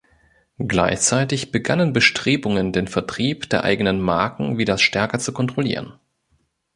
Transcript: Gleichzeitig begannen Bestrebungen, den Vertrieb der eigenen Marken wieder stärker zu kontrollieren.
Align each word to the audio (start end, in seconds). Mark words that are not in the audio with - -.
Gleichzeitig 0.57 1.51
begannen 1.51 1.93
Bestrebungen, 1.93 2.73
den 2.73 2.87
Vertrieb 2.87 3.47
der 3.51 3.63
eigenen 3.63 4.01
Marken 4.01 4.57
wieder 4.57 4.79
stärker 4.79 5.19
zu 5.19 5.31
kontrollieren. 5.31 5.93